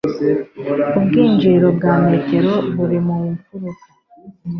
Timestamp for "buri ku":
2.75-3.15